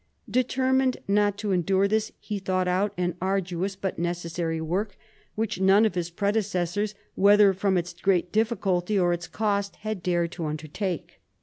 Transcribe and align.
Determined 0.31 0.97
not 1.07 1.37
to 1.37 1.51
endure 1.51 1.87
this, 1.87 2.11
he 2.17 2.39
thought 2.39 2.67
out 2.67 2.91
an 2.97 3.15
arduous 3.21 3.75
but 3.75 3.99
necessary 3.99 4.59
work, 4.59 4.97
which 5.35 5.61
none 5.61 5.85
of 5.85 5.93
his 5.93 6.09
predecessors, 6.09 6.95
whether 7.13 7.53
from 7.53 7.77
its 7.77 7.93
great 7.93 8.31
difficulty 8.31 8.97
or 8.97 9.13
its 9.13 9.27
cost, 9.27 9.75
had 9.75 10.01
dared 10.01 10.31
to 10.31 10.45
undertake. 10.45 11.19